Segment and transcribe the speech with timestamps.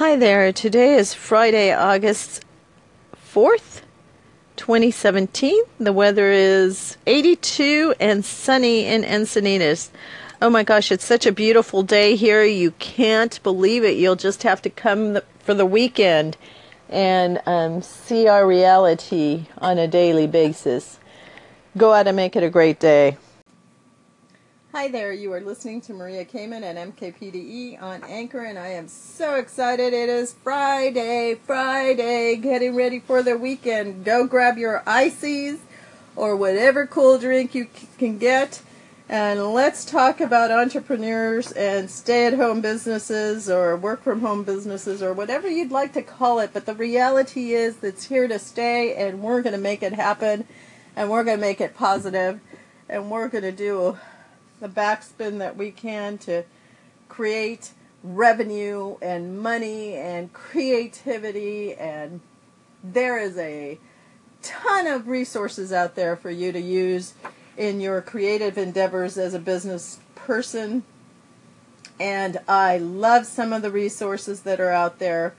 [0.00, 0.50] Hi there.
[0.50, 2.42] Today is Friday, August
[3.34, 3.82] 4th,
[4.56, 5.62] 2017.
[5.78, 9.90] The weather is 82 and sunny in Encinitas.
[10.40, 12.42] Oh my gosh, it's such a beautiful day here.
[12.42, 13.98] You can't believe it.
[13.98, 16.38] You'll just have to come the, for the weekend
[16.88, 20.98] and um, see our reality on a daily basis.
[21.76, 23.18] Go out and make it a great day.
[24.72, 28.86] Hi there, you are listening to Maria Kamen at MKPDE on Anchor, and I am
[28.86, 29.92] so excited.
[29.92, 34.04] It is Friday, Friday, getting ready for the weekend.
[34.04, 35.58] Go grab your ices
[36.14, 38.62] or whatever cool drink you c- can get,
[39.08, 45.02] and let's talk about entrepreneurs and stay at home businesses or work from home businesses
[45.02, 46.50] or whatever you'd like to call it.
[46.52, 50.46] But the reality is it's here to stay, and we're going to make it happen,
[50.94, 52.38] and we're going to make it positive,
[52.88, 53.98] and we're going to do
[54.60, 56.44] the backspin that we can to
[57.08, 62.20] create revenue and money and creativity and
[62.82, 63.78] there is a
[64.42, 67.14] ton of resources out there for you to use
[67.56, 70.82] in your creative endeavors as a business person
[72.00, 75.34] and I love some of the resources that are out there.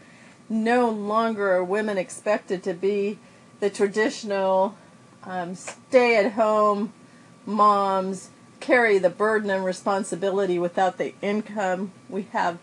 [0.48, 3.18] No longer are women expected to be
[3.60, 4.78] the traditional
[5.24, 6.94] um, stay at home
[7.48, 8.30] moms
[8.62, 11.92] carry the burden and responsibility without the income.
[12.08, 12.60] We have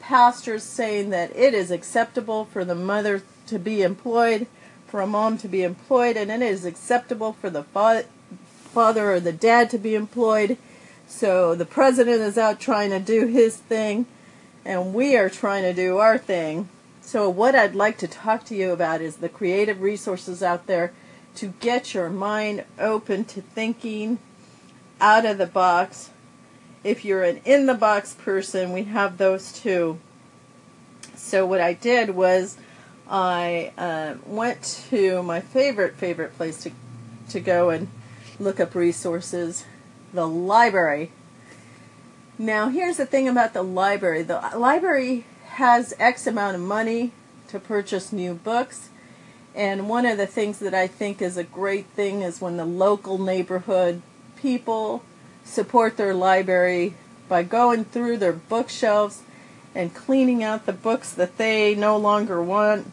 [0.00, 4.46] pastors saying that it is acceptable for the mother to be employed,
[4.86, 8.06] for a mom to be employed, and it is acceptable for the fa-
[8.72, 10.56] father or the dad to be employed.
[11.06, 14.06] So the president is out trying to do his thing,
[14.64, 16.68] and we are trying to do our thing.
[17.04, 20.92] So, what I'd like to talk to you about is the creative resources out there
[21.34, 24.18] to get your mind open to thinking
[25.02, 26.10] out of the box.
[26.84, 29.98] If you're an in the box person, we have those too.
[31.14, 32.56] So what I did was
[33.08, 36.70] I uh, went to my favorite favorite place to
[37.30, 37.88] to go and
[38.38, 39.64] look up resources,
[40.14, 41.10] the library.
[42.38, 44.22] Now here's the thing about the library.
[44.22, 47.12] The library has X amount of money
[47.48, 48.88] to purchase new books.
[49.54, 52.64] And one of the things that I think is a great thing is when the
[52.64, 54.00] local neighborhood
[54.42, 55.04] people
[55.44, 56.94] support their library
[57.28, 59.22] by going through their bookshelves
[59.74, 62.90] and cleaning out the books that they no longer want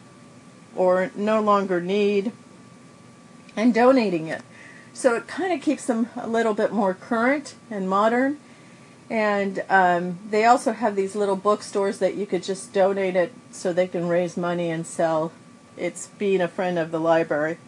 [0.76, 2.32] or no longer need
[3.56, 4.42] and donating it.
[4.94, 8.38] So it kind of keeps them a little bit more current and modern.
[9.10, 13.72] And um, they also have these little bookstores that you could just donate it so
[13.72, 15.32] they can raise money and sell.
[15.76, 17.58] It's being a friend of the library.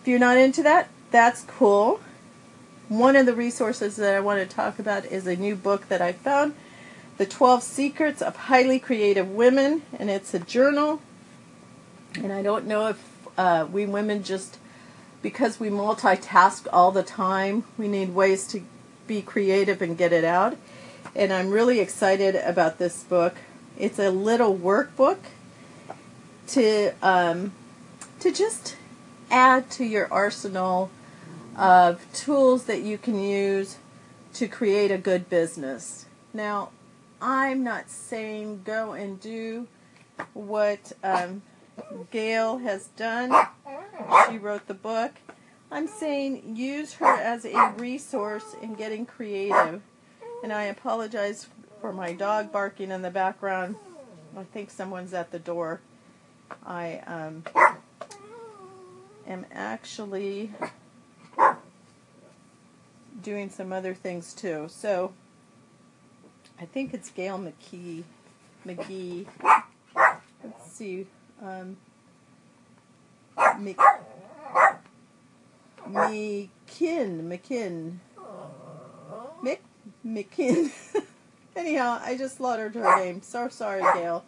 [0.00, 2.00] If you're not into that, that's cool.
[2.88, 6.02] One of the resources that I want to talk about is a new book that
[6.02, 6.54] I found,
[7.16, 11.00] The 12 Secrets of Highly Creative Women, and it's a journal.
[12.14, 14.58] And I don't know if uh, we women just,
[15.22, 18.62] because we multitask all the time, we need ways to
[19.06, 20.58] be creative and get it out.
[21.16, 23.34] And I'm really excited about this book.
[23.78, 25.18] It's a little workbook
[26.48, 27.52] to um,
[28.20, 28.76] to just
[29.30, 30.90] add to your arsenal
[31.56, 33.78] of tools that you can use
[34.34, 36.06] to create a good business.
[36.32, 36.70] Now,
[37.20, 39.68] I'm not saying go and do
[40.32, 41.42] what um,
[42.10, 43.32] Gail has done.
[44.28, 45.12] She wrote the book.
[45.70, 49.82] I'm saying use her as a resource in getting creative.
[50.42, 51.48] And I apologize
[51.80, 53.76] for my dog barking in the background.
[54.36, 55.80] I think someone's at the door.
[56.64, 57.44] I um,
[59.26, 60.52] am actually
[63.24, 64.68] doing some other things too.
[64.68, 65.12] So
[66.60, 68.04] I think it's Gail McKee.
[68.64, 69.26] McGee.
[70.44, 71.06] Let's see.
[71.42, 71.76] Um,
[73.58, 73.76] Mc,
[75.88, 77.26] McKin.
[77.26, 77.98] McKin.
[79.42, 79.58] Mick
[80.06, 80.70] McKin.
[81.56, 83.22] Anyhow, I just slaughtered her name.
[83.22, 84.24] So sorry, Gail.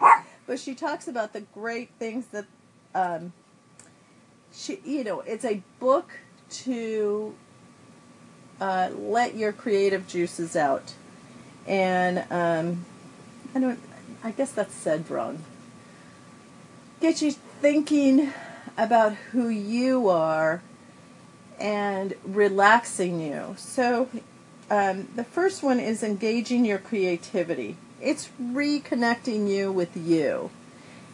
[0.47, 2.47] But she talks about the great things that
[2.95, 3.33] um,
[4.53, 6.13] she, you know, it's a book
[6.48, 7.34] to
[8.61, 10.95] uh, let your creative juices out.
[11.67, 12.85] And um,
[13.55, 13.81] I don't,
[14.23, 15.43] I guess that's said wrong.
[17.01, 18.33] Get you thinking
[18.79, 20.63] about who you are
[21.59, 23.55] and relaxing you.
[23.59, 24.09] So
[24.71, 27.77] um, the first one is engaging your creativity.
[28.01, 30.51] It's reconnecting you with you.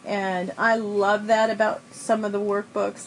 [0.04, 3.06] And I love that about some of the workbooks.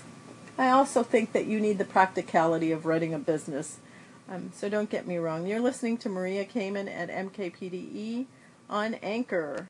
[0.58, 3.78] I also think that you need the practicality of running a business.
[4.28, 5.46] Um, so don't get me wrong.
[5.46, 8.26] You're listening to Maria Kamen at MKPDE
[8.70, 9.68] on Anchor.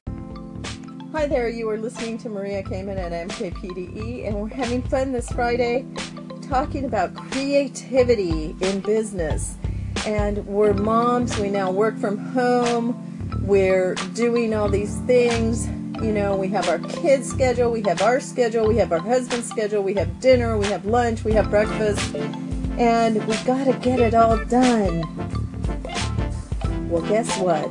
[1.11, 5.29] Hi there, you are listening to Maria Kamen at MKPDE, and we're having fun this
[5.29, 5.85] Friday
[6.41, 9.55] talking about creativity in business.
[10.05, 15.67] And we're moms, we now work from home, we're doing all these things.
[16.01, 19.49] You know, we have our kids' schedule, we have our schedule, we have our husband's
[19.49, 22.13] schedule, we have dinner, we have lunch, we have breakfast,
[22.77, 25.03] and we gotta get it all done.
[26.89, 27.69] Well, guess what?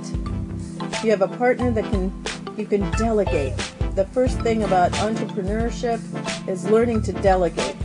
[1.04, 2.24] You have a partner that can
[2.56, 3.56] you can delegate.
[3.94, 6.00] The first thing about entrepreneurship
[6.48, 7.76] is learning to delegate.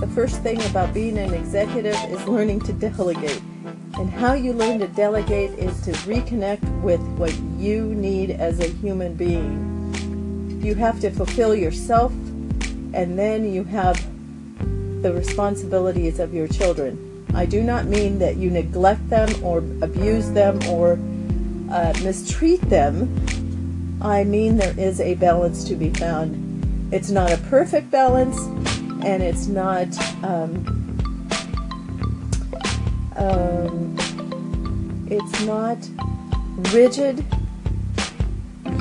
[0.00, 3.42] The first thing about being an executive is learning to delegate.
[3.94, 8.68] And how you learn to delegate is to reconnect with what you need as a
[8.68, 10.60] human being.
[10.62, 12.12] You have to fulfill yourself,
[12.94, 14.00] and then you have
[15.02, 17.26] the responsibilities of your children.
[17.34, 20.98] I do not mean that you neglect them or abuse them or
[21.70, 23.98] uh, mistreat them.
[24.00, 26.92] I mean there is a balance to be found.
[26.92, 28.38] It's not a perfect balance,
[29.04, 29.88] and it's not
[30.22, 30.66] um,
[33.16, 33.96] um,
[35.10, 35.78] it's not
[36.72, 37.24] rigid.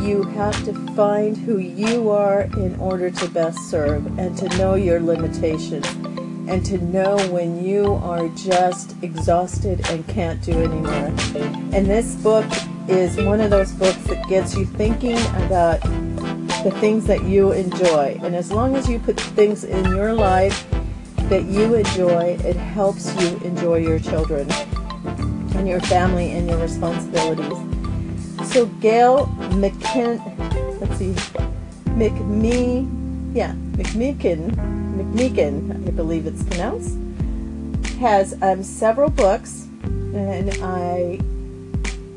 [0.02, 4.76] You have to find who you are in order to best serve and to know
[4.76, 5.86] your limitations
[6.52, 11.08] and to know when you are just exhausted and can't do anymore.
[11.74, 12.46] And this book
[12.90, 15.80] is one of those books that gets you thinking about
[16.66, 18.20] the things that you enjoy.
[18.22, 20.68] And as long as you put things in your life
[21.30, 24.52] that you enjoy, it helps you enjoy your children
[25.56, 28.52] and your family and your responsibilities.
[28.52, 30.20] So Gail McKin,
[30.82, 31.14] let's see,
[31.96, 32.86] McMe,
[33.34, 36.98] yeah, McMeekin, McMeekin, I believe it's pronounced,
[38.00, 41.20] has um, several books, and I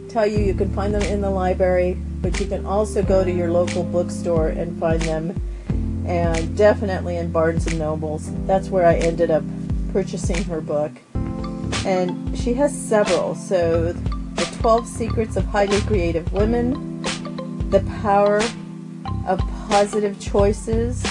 [0.09, 3.33] tell you you can find them in the library, but you can also go to
[3.33, 5.41] your local bookstore and find them
[6.07, 8.31] and definitely in Barnes and Nobles.
[8.47, 9.43] That's where I ended up
[9.93, 10.93] purchasing her book.
[11.87, 13.35] And she has several.
[13.35, 17.03] So, The 12 Secrets of Highly Creative Women,
[17.71, 18.43] The Power
[19.27, 19.39] of
[19.69, 21.03] Positive Choices.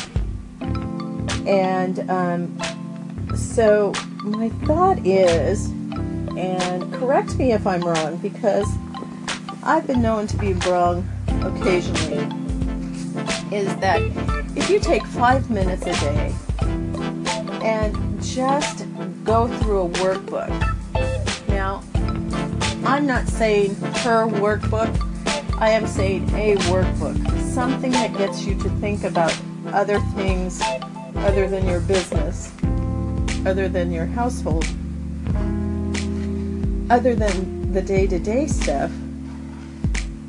[1.46, 2.58] And um,
[3.36, 3.94] so,
[4.24, 5.68] my thought is,
[6.38, 8.68] and correct me if I'm wrong, because
[9.64, 11.08] I've been known to be wrong
[11.42, 12.26] occasionally,
[13.52, 14.02] is that
[14.56, 16.34] if you take five minutes a day
[17.62, 18.86] and just
[19.24, 20.50] go through a workbook,
[21.50, 21.84] now
[22.86, 24.98] I'm not saying her workbook,
[25.60, 27.18] I am saying a workbook,
[27.54, 29.38] something that gets you to think about
[29.68, 30.62] other things
[31.16, 32.52] other than your business,
[33.46, 34.66] other than your household,
[36.90, 38.92] other than the day to day stuff,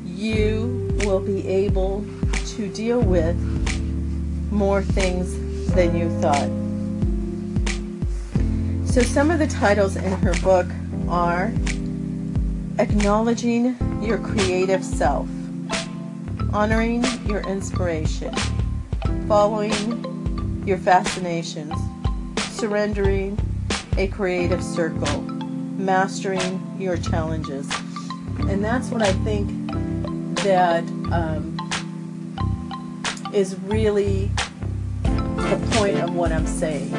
[0.05, 2.05] you will be able
[2.45, 3.35] to deal with
[4.51, 5.35] more things
[5.73, 6.49] than you thought.
[8.89, 10.67] So, some of the titles in her book
[11.09, 11.51] are
[12.79, 15.27] Acknowledging Your Creative Self,
[16.53, 18.33] Honoring Your Inspiration,
[19.27, 20.14] Following
[20.65, 21.73] Your Fascinations,
[22.49, 23.37] Surrendering
[23.97, 27.69] a Creative Circle, Mastering Your Challenges.
[28.49, 29.47] And that's what I think
[30.37, 31.55] that um,
[33.31, 34.31] is really
[35.05, 36.91] the point of what I'm saying.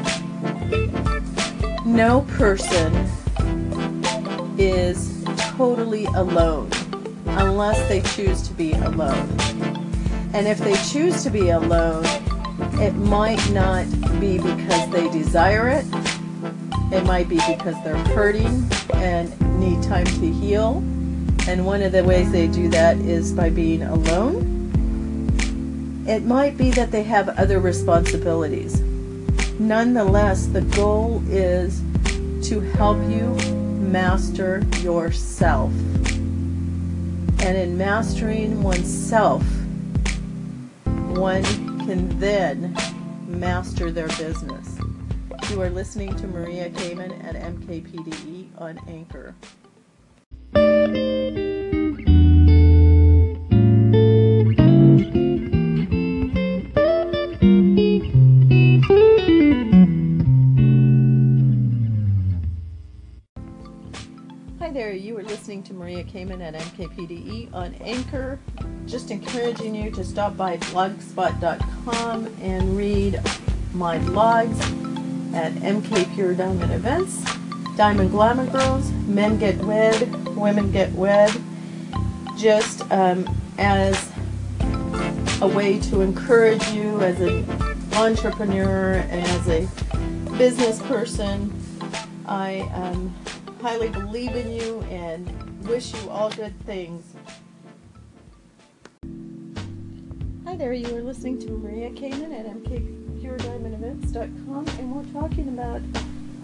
[1.85, 2.95] No person
[4.59, 5.25] is
[5.57, 6.71] totally alone
[7.27, 9.29] unless they choose to be alone.
[10.35, 12.05] And if they choose to be alone,
[12.79, 13.87] it might not
[14.21, 15.87] be because they desire it.
[16.93, 20.79] It might be because they're hurting and need time to heal.
[21.49, 24.53] And one of the ways they do that is by being alone.
[26.07, 28.81] It might be that they have other responsibilities.
[29.59, 31.81] Nonetheless, the goal is
[32.49, 33.35] to help you
[33.81, 35.73] master yourself.
[37.41, 39.43] And in mastering oneself,
[40.85, 42.77] one can then
[43.29, 44.77] master their business.
[45.51, 49.37] You are listening to Maria Kamen at MKPDE on Anchor.
[65.67, 68.39] To Maria Kamen at MKPDE on Anchor.
[68.87, 73.21] Just encouraging you to stop by blogspot.com and read
[73.75, 74.57] my blogs
[75.35, 77.21] at MK Pure Diamond Events,
[77.77, 81.37] Diamond Glamour Girls, Men Get Wed, Women Get Wed.
[82.37, 84.13] Just um, as
[85.41, 87.45] a way to encourage you as an
[87.95, 89.69] entrepreneur and as a
[90.39, 91.53] business person.
[92.25, 93.13] I um,
[93.61, 97.13] highly believe in you and wish you all good things.
[100.45, 105.83] Hi there, you are listening to Maria Kamen at mkpurediamondevents.com and we're talking about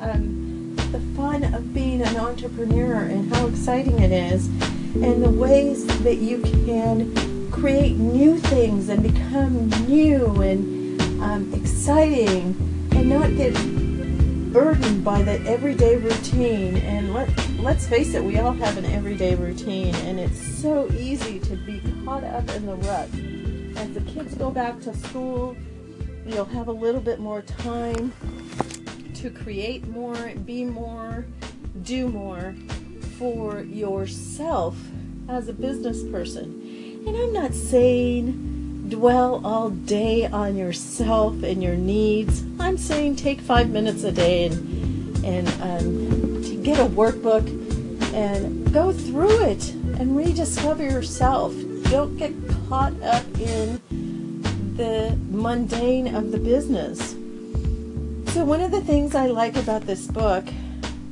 [0.01, 4.49] um, the fun of being an entrepreneur and how exciting it is
[4.97, 7.15] and the ways that you can
[7.53, 12.57] create new things and become new and um, exciting
[12.91, 13.55] and not get
[14.53, 16.77] burdened by that everyday routine.
[16.77, 21.41] And let, let's face it, we all have an everyday routine, and it's so easy
[21.41, 23.09] to be caught up in the rut.
[23.77, 25.57] As the kids go back to school,
[26.27, 28.13] you'll have a little bit more time
[29.15, 31.25] to create more, be more,
[31.83, 32.55] do more
[33.19, 34.77] for yourself
[35.29, 37.03] as a business person.
[37.07, 38.52] And I'm not saying
[38.89, 42.43] dwell all day on yourself and your needs.
[42.59, 47.47] I'm saying take five minutes a day and and um, to get a workbook
[48.13, 51.55] and go through it and rediscover yourself.
[51.85, 52.33] Don't get
[52.69, 53.81] caught up in
[54.77, 57.13] the mundane of the business.
[58.33, 60.45] So one of the things I like about this book,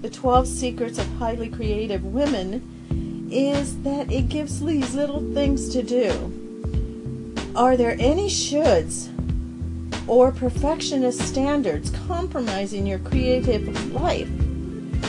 [0.01, 5.83] The 12 Secrets of Highly Creative Women, is that it gives these little things to
[5.83, 6.40] do.
[7.57, 9.09] Are there any shoulds
[10.07, 14.31] or perfectionist standards compromising your creative life?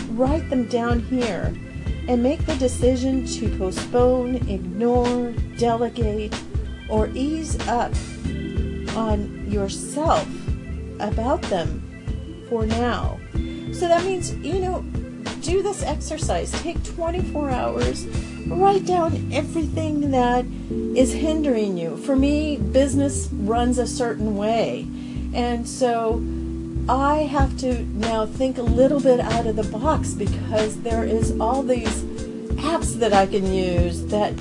[0.09, 1.55] Write them down here
[2.07, 6.33] and make the decision to postpone, ignore, delegate,
[6.89, 7.93] or ease up
[8.95, 10.27] on yourself
[10.99, 13.19] about them for now.
[13.71, 14.81] So that means, you know,
[15.41, 16.51] do this exercise.
[16.63, 18.07] Take 24 hours,
[18.47, 20.43] write down everything that
[20.95, 21.97] is hindering you.
[21.97, 24.87] For me, business runs a certain way.
[25.33, 26.21] And so
[26.89, 31.39] I have to now think a little bit out of the box because there is
[31.39, 32.03] all these
[32.61, 34.33] apps that I can use that,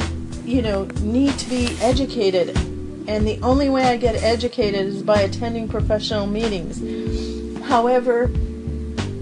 [0.45, 2.57] you know, need to be educated.
[3.07, 6.79] And the only way I get educated is by attending professional meetings.
[7.69, 8.27] However,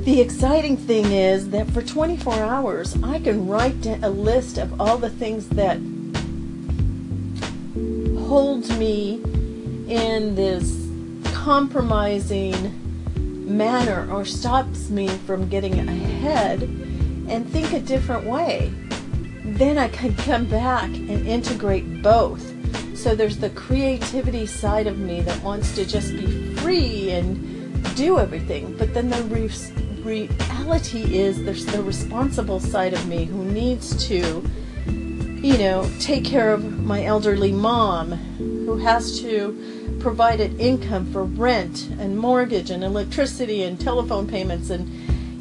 [0.05, 4.97] the exciting thing is that for 24 hours, I can write a list of all
[4.97, 5.79] the things that
[8.29, 9.15] holds me
[9.89, 10.87] in this
[11.33, 12.75] compromising
[13.57, 18.71] manner or stops me from getting ahead and think a different way.
[19.45, 22.55] Then I can come back and integrate both.
[22.95, 28.19] So there's the creativity side of me that wants to just be free and do
[28.19, 29.23] everything, but then the
[30.05, 34.45] reality is there's the responsible side of me who needs to,
[35.49, 41.25] you know, take care of my elderly mom, who has to provide an income for
[41.25, 44.87] rent and mortgage and electricity and telephone payments and,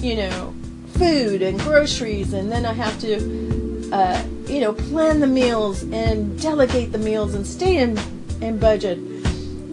[0.01, 0.55] you know,
[0.93, 2.31] food and groceries.
[2.31, 7.33] And then I have to, uh, you know, plan the meals and delegate the meals
[7.33, 7.99] and stay in,
[8.39, 8.99] in budget.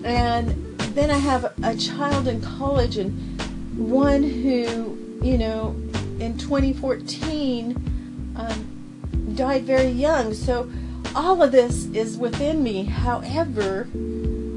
[0.05, 0.49] And
[0.97, 3.41] then I have a child in college and
[3.79, 5.77] one who, you know,
[6.19, 8.74] in 2014 um,
[9.37, 10.35] died very young.
[10.35, 10.71] So
[11.15, 12.85] all of this is within me.
[12.85, 13.89] However,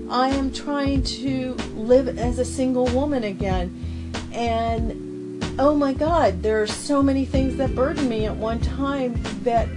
[0.09, 4.13] I am trying to live as a single woman again.
[4.31, 9.19] And oh my God, there are so many things that burden me at one time
[9.43, 9.67] that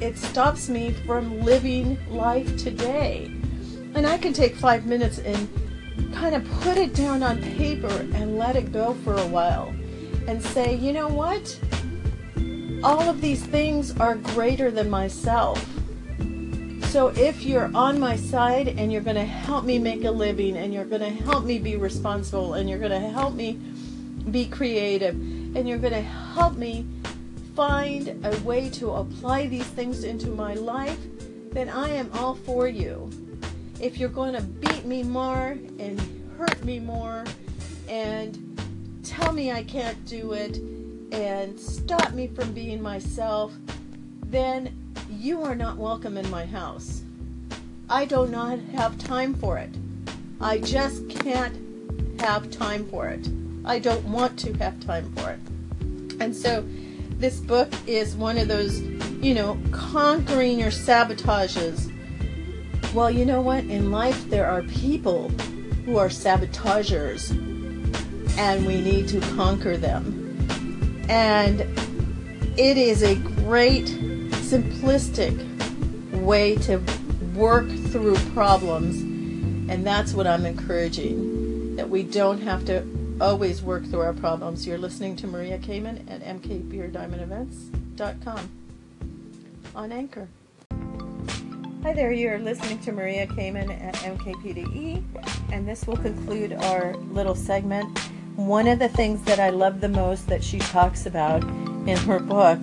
[0.00, 3.30] it stops me from living life today.
[3.94, 5.48] And I can take five minutes and
[6.12, 9.74] kind of put it down on paper and let it go for a while
[10.26, 11.58] and say, you know what?
[12.84, 15.58] All of these things are greater than myself.
[16.90, 20.56] So if you're on my side and you're going to help me make a living
[20.56, 23.54] and you're going to help me be responsible and you're going to help me
[24.30, 26.86] be creative and you're going to help me
[27.56, 31.00] find a way to apply these things into my life,
[31.50, 33.10] then I am all for you
[33.80, 36.00] if you're going to beat me more and
[36.38, 37.24] hurt me more
[37.88, 38.38] and
[39.02, 40.60] tell me I can't do it
[41.12, 43.52] and stop me from being myself,
[44.24, 47.02] then you are not welcome in my house.
[47.88, 49.70] I do not have time for it.
[50.40, 53.28] I just can't have time for it.
[53.64, 55.40] I don't want to have time for it.
[56.20, 56.64] And so
[57.18, 61.92] this book is one of those, you know, conquering your sabotages
[62.94, 63.64] well, you know what?
[63.64, 65.28] In life, there are people
[65.84, 70.27] who are sabotagers, and we need to conquer them.
[71.08, 71.60] And
[72.58, 73.86] it is a great,
[74.48, 75.36] simplistic
[76.22, 76.82] way to
[77.34, 79.00] work through problems.
[79.70, 82.84] And that's what I'm encouraging that we don't have to
[83.20, 84.66] always work through our problems.
[84.66, 88.50] You're listening to Maria Kamen at mkpurediamondevents.com
[89.74, 90.28] on Anchor.
[91.82, 95.02] Hi there, you're listening to Maria Kamen at MKPDE,
[95.52, 97.98] and this will conclude our little segment.
[98.38, 101.42] One of the things that I love the most that she talks about
[101.88, 102.60] in her book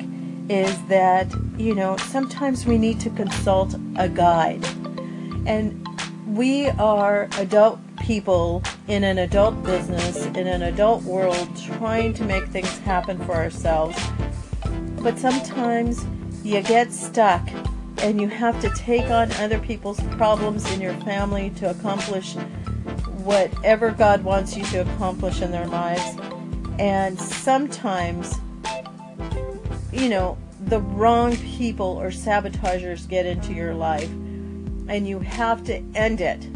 [0.47, 4.65] is that, you know, sometimes we need to consult a guide.
[5.45, 5.85] And
[6.25, 12.47] we are adult people in an adult business, in an adult world, trying to make
[12.47, 14.01] things happen for ourselves.
[15.01, 16.05] But sometimes
[16.41, 17.45] you get stuck
[17.97, 22.37] and you have to take on other people's problems in your family to accomplish
[23.25, 26.17] whatever God wants you to accomplish in their lives.
[26.77, 28.35] And sometimes,
[29.91, 34.09] you know, the wrong people or sabotagers get into your life,
[34.87, 36.47] and you have to end it.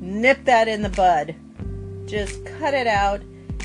[0.00, 1.34] Nip that in the bud.
[2.06, 3.22] Just cut it out.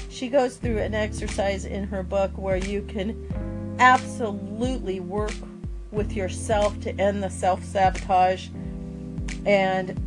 [0.09, 5.33] She goes through an exercise in her book where you can absolutely work
[5.91, 8.47] with yourself to end the self sabotage.
[9.45, 10.00] And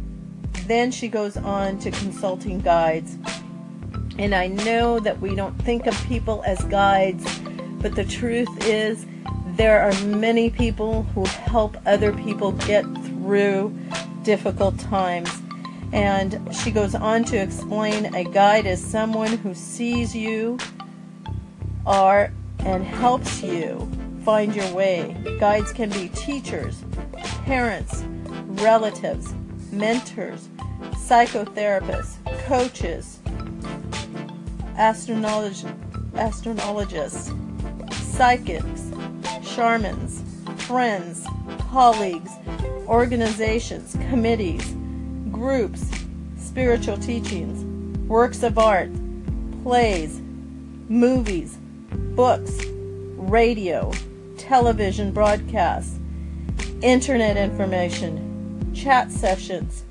[0.69, 3.17] then she goes on to consulting guides.
[4.19, 7.25] And I know that we don't think of people as guides,
[7.81, 9.07] but the truth is,
[9.57, 13.77] there are many people who help other people get through
[14.23, 15.31] difficult times.
[15.93, 20.59] And she goes on to explain a guide is someone who sees you
[21.87, 23.91] are and helps you
[24.25, 25.17] find your way.
[25.41, 26.85] Guides can be teachers,
[27.45, 28.05] parents,
[28.63, 29.33] relatives,
[29.73, 30.49] mentors,
[31.09, 33.21] psychotherapists, coaches,
[34.77, 35.75] astrolog-
[36.17, 37.33] astrologists,
[37.93, 38.93] psychics,
[39.43, 40.23] shamans,
[40.67, 41.27] friends,
[41.71, 42.31] colleagues,
[42.87, 44.75] organizations, committees,
[45.33, 45.91] groups,
[46.37, 47.65] spiritual teachings,
[48.07, 48.91] works of art,
[49.63, 50.21] plays,
[50.91, 51.57] movies,
[52.17, 52.61] books,
[53.17, 53.91] radio,
[54.37, 55.99] television broadcasts,
[56.83, 59.85] internet information, chat sessions,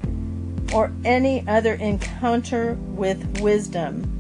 [0.73, 4.13] or any other encounter with wisdom.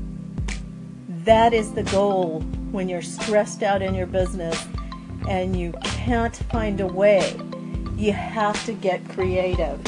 [1.23, 4.65] That is the goal when you're stressed out in your business
[5.27, 7.35] and you can't find a way.
[7.95, 9.79] You have to get creative.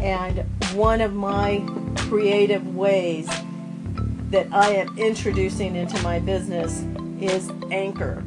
[0.00, 1.62] And one of my
[1.96, 3.28] creative ways
[4.30, 6.84] that I am introducing into my business
[7.20, 8.22] is Anchor.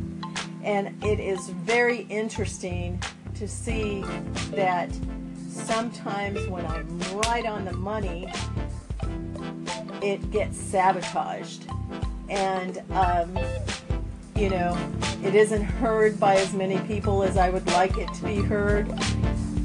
[0.64, 3.02] And it is very interesting
[3.36, 4.02] to see
[4.52, 4.90] that
[5.54, 8.28] sometimes when I'm right on the money,
[10.02, 11.66] it gets sabotaged.
[12.30, 13.38] And, um,
[14.36, 14.78] you know,
[15.24, 18.88] it isn't heard by as many people as I would like it to be heard.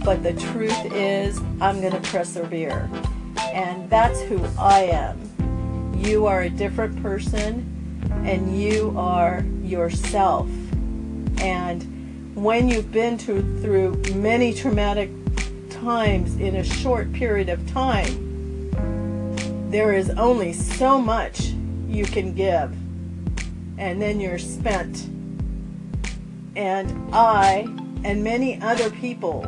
[0.04, 2.88] But the truth is, I'm going to persevere.
[3.38, 5.94] And that's who I am.
[5.96, 7.74] You are a different person,
[8.24, 10.48] and you are yourself.
[11.40, 15.10] And when you've been to, through many traumatic
[15.88, 18.70] times in a short period of time,
[19.70, 21.54] there is only so much
[21.88, 22.76] you can give,
[23.78, 25.06] and then you're spent.
[26.56, 27.66] And I
[28.04, 29.44] and many other people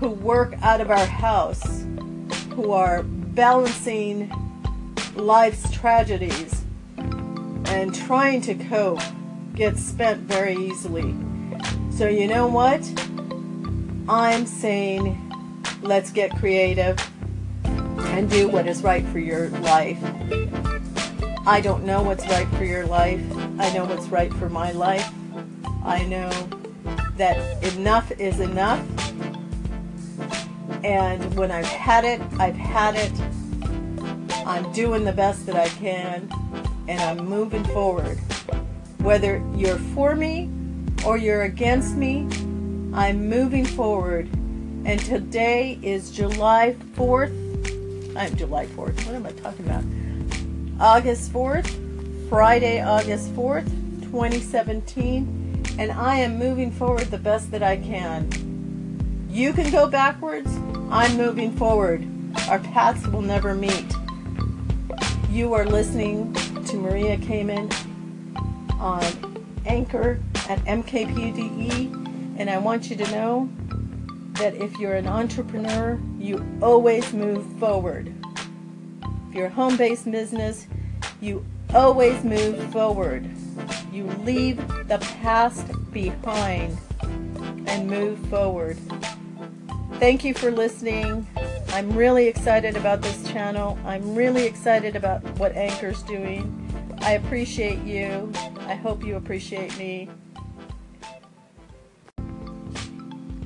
[0.00, 1.84] who work out of our house,
[2.54, 4.32] who are balancing
[5.14, 6.64] life's tragedies
[6.96, 9.02] and trying to cope,
[9.54, 11.14] get spent very easily.
[11.90, 12.80] So, you know what?
[14.08, 15.23] I'm saying
[15.84, 16.98] let's get creative
[17.64, 20.02] and do what is right for your life.
[21.46, 23.20] I don't know what's right for your life.
[23.58, 25.12] I know what's right for my life.
[25.84, 26.30] I know
[27.18, 28.80] that enough is enough.
[30.82, 33.12] And when I've had it, I've had it.
[34.46, 36.30] I'm doing the best that I can
[36.88, 38.18] and I'm moving forward.
[39.00, 40.50] Whether you're for me
[41.04, 42.26] or you're against me,
[42.94, 44.30] I'm moving forward.
[44.86, 47.32] And today is July 4th.
[48.18, 49.06] I'm July 4th.
[49.06, 49.82] What am I talking about?
[50.78, 53.66] August 4th, Friday, August 4th,
[54.02, 55.64] 2017.
[55.78, 58.28] And I am moving forward the best that I can.
[59.30, 60.54] You can go backwards.
[60.90, 62.06] I'm moving forward.
[62.50, 63.86] Our paths will never meet.
[65.30, 66.34] You are listening
[66.66, 67.72] to Maria Kamen
[68.78, 70.20] on Anchor
[70.50, 72.04] at MKPDE
[72.36, 73.48] and I want you to know
[74.34, 78.12] that if you're an entrepreneur, you always move forward.
[79.28, 80.66] If you're a home based business,
[81.20, 81.44] you
[81.74, 83.28] always move forward.
[83.92, 84.56] You leave
[84.88, 86.76] the past behind
[87.66, 88.78] and move forward.
[89.94, 91.26] Thank you for listening.
[91.68, 93.78] I'm really excited about this channel.
[93.84, 96.60] I'm really excited about what Anchor's doing.
[97.00, 98.32] I appreciate you.
[98.60, 100.08] I hope you appreciate me.